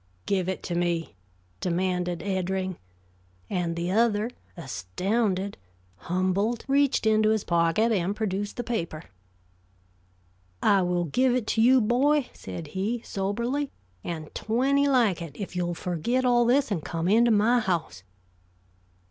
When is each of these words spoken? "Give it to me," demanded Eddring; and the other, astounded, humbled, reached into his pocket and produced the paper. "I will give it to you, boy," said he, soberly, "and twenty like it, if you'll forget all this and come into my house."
"Give 0.25 0.49
it 0.49 0.63
to 0.63 0.73
me," 0.73 1.13
demanded 1.59 2.23
Eddring; 2.23 2.77
and 3.51 3.75
the 3.75 3.91
other, 3.91 4.31
astounded, 4.57 5.57
humbled, 5.95 6.65
reached 6.67 7.05
into 7.05 7.29
his 7.29 7.43
pocket 7.43 7.91
and 7.91 8.15
produced 8.15 8.57
the 8.57 8.63
paper. 8.63 9.03
"I 10.59 10.81
will 10.81 11.03
give 11.03 11.35
it 11.35 11.45
to 11.49 11.61
you, 11.61 11.79
boy," 11.81 12.31
said 12.33 12.69
he, 12.69 13.03
soberly, 13.03 13.69
"and 14.03 14.33
twenty 14.33 14.87
like 14.87 15.21
it, 15.21 15.37
if 15.39 15.55
you'll 15.55 15.75
forget 15.75 16.25
all 16.25 16.45
this 16.45 16.71
and 16.71 16.83
come 16.83 17.07
into 17.07 17.29
my 17.29 17.59
house." 17.59 18.01